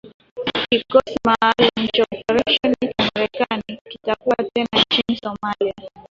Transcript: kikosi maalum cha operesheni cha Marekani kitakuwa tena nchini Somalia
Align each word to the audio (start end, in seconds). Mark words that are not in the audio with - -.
kikosi 0.71 1.15
maalum 1.27 1.87
cha 1.93 2.03
operesheni 2.03 2.81
cha 2.97 3.09
Marekani 3.15 3.79
kitakuwa 3.89 4.35
tena 4.53 4.67
nchini 4.89 5.19
Somalia 5.23 5.73